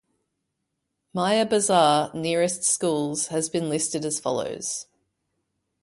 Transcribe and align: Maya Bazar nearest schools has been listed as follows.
Maya 1.13 1.45
Bazar 1.45 2.11
nearest 2.15 2.63
schools 2.63 3.27
has 3.27 3.49
been 3.51 3.69
listed 3.69 4.03
as 4.03 4.19
follows. 4.19 4.87